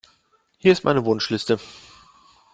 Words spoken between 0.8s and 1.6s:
meine Wunschliste.